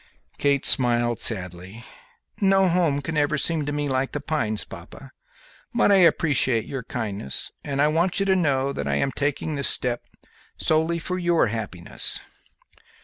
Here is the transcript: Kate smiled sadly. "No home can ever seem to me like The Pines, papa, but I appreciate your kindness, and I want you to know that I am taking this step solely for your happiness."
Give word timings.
Kate 0.39 0.65
smiled 0.65 1.19
sadly. 1.19 1.83
"No 2.41 2.67
home 2.67 3.01
can 3.03 3.15
ever 3.17 3.37
seem 3.37 3.67
to 3.67 3.71
me 3.71 3.87
like 3.87 4.13
The 4.13 4.19
Pines, 4.19 4.63
papa, 4.63 5.11
but 5.75 5.91
I 5.91 5.97
appreciate 5.97 6.65
your 6.65 6.81
kindness, 6.81 7.51
and 7.63 7.79
I 7.79 7.87
want 7.87 8.19
you 8.19 8.25
to 8.25 8.35
know 8.35 8.73
that 8.73 8.87
I 8.87 8.95
am 8.95 9.11
taking 9.11 9.53
this 9.53 9.67
step 9.67 10.03
solely 10.57 10.97
for 10.97 11.19
your 11.19 11.49
happiness." 11.49 12.19